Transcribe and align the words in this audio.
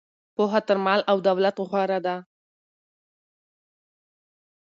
پوهه 0.35 0.59
تر 0.67 0.77
مال 0.85 1.01
او 1.11 1.17
دولت 1.27 1.55
غوره 1.69 1.99
ده. 2.05 2.15